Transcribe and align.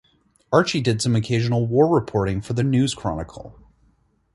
Archie 0.51 0.81
did 0.81 0.99
some 0.99 1.15
occasional 1.15 1.67
war 1.67 1.87
reporting 1.87 2.41
for 2.41 2.53
the 2.53 2.63
"News 2.63 2.95
Chronicle". 2.95 3.59